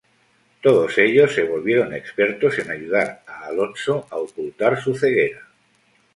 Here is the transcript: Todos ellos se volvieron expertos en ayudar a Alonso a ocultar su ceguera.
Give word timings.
Todos 0.63 0.97
ellos 0.97 1.31
se 1.35 1.43
volvieron 1.43 1.93
expertos 1.93 2.57
en 2.57 2.71
ayudar 2.71 3.21
a 3.27 3.45
Alonso 3.45 4.07
a 4.09 4.15
ocultar 4.17 4.81
su 4.81 4.95
ceguera. 4.95 5.47